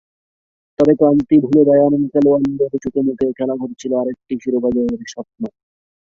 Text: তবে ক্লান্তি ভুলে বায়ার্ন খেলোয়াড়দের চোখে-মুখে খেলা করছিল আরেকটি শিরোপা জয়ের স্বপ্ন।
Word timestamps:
তবে 0.79 0.93
ক্লান্তি 0.99 1.35
ভুলে 1.43 1.61
বায়ার্ন 1.67 2.03
খেলোয়াড়দের 2.11 2.71
চোখে-মুখে 2.83 3.27
খেলা 3.37 3.55
করছিল 3.61 3.91
আরেকটি 4.01 4.33
শিরোপা 4.43 4.69
জয়ের 4.75 5.01
স্বপ্ন। 5.13 5.41